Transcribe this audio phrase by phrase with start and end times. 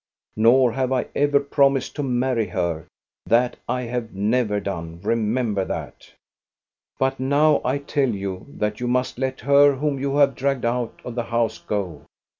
[0.35, 2.87] Nor have I ever promised to marry her;
[3.27, 4.99] that I have never done.
[5.03, 6.11] Remember that!"
[6.99, 10.99] But now I tell you that you must let her whom you have dragged out
[11.05, 12.05] of the house go.